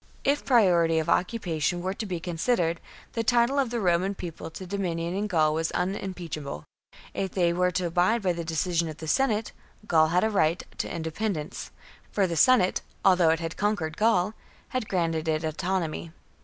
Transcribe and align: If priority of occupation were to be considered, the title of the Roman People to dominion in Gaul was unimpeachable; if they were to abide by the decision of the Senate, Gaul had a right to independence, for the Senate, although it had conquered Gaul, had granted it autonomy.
If 0.23 0.43
priority 0.43 0.97
of 0.97 1.09
occupation 1.09 1.83
were 1.83 1.93
to 1.93 2.07
be 2.07 2.19
considered, 2.19 2.81
the 3.13 3.23
title 3.23 3.59
of 3.59 3.69
the 3.69 3.79
Roman 3.79 4.15
People 4.15 4.49
to 4.49 4.65
dominion 4.65 5.13
in 5.15 5.27
Gaul 5.27 5.53
was 5.53 5.69
unimpeachable; 5.73 6.63
if 7.13 7.33
they 7.33 7.53
were 7.53 7.69
to 7.69 7.85
abide 7.85 8.23
by 8.23 8.33
the 8.33 8.43
decision 8.43 8.89
of 8.89 8.97
the 8.97 9.07
Senate, 9.07 9.51
Gaul 9.85 10.07
had 10.07 10.23
a 10.23 10.31
right 10.31 10.63
to 10.79 10.89
independence, 10.91 11.69
for 12.11 12.25
the 12.25 12.35
Senate, 12.35 12.81
although 13.05 13.29
it 13.29 13.41
had 13.41 13.57
conquered 13.57 13.95
Gaul, 13.95 14.33
had 14.69 14.89
granted 14.89 15.27
it 15.27 15.43
autonomy. 15.43 16.11